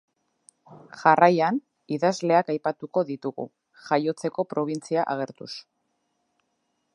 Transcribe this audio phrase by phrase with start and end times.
[1.01, 1.59] Jarraian,
[1.97, 3.45] idazleak aipatuko ditugu,
[3.91, 5.51] jaiotzeko probintzia agertuz.